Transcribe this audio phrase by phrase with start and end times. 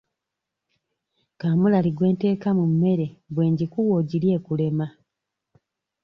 [1.39, 4.87] Kaamulali gwe nteeka mu mmere bwe ngikuwa ogirye ekulema.